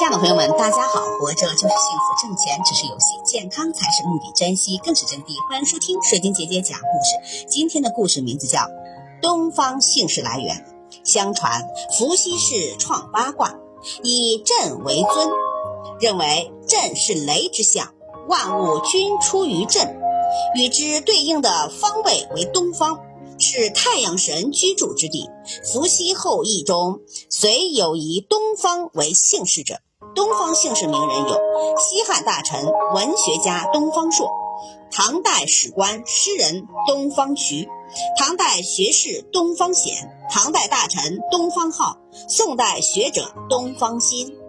[0.00, 1.02] 亲爱的朋友们，大家好！
[1.18, 5.36] 活着就是幸福，挣钱只是游戏，健康才是目的，珍惜更是真谛。
[5.46, 7.44] 欢迎收听水晶姐姐讲故事。
[7.46, 8.60] 今天的故事名字叫
[9.20, 10.56] 《东方姓氏来源》。
[11.04, 11.68] 相传
[11.98, 13.54] 伏羲氏创八卦，
[14.02, 15.28] 以震为尊，
[16.00, 17.92] 认为震是雷之象，
[18.26, 20.00] 万物均出于震，
[20.56, 23.00] 与之对应的方位为东方。
[23.42, 25.26] 是太阳神居住之地。
[25.64, 29.80] 伏羲后裔中，虽有以东方为姓氏者，
[30.14, 31.40] 东方姓氏名人有
[31.78, 32.64] 西汉大臣、
[32.94, 34.28] 文学家东方朔，
[34.90, 37.68] 唐代史官、诗人东方渠，
[38.18, 41.96] 唐代学士东方显，唐代大臣东方浩，
[42.28, 44.39] 宋代学者东方新。